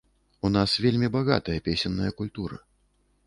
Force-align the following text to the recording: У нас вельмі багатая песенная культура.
У 0.47 0.49
нас 0.55 0.71
вельмі 0.85 1.09
багатая 1.17 1.57
песенная 1.67 2.11
культура. 2.21 2.61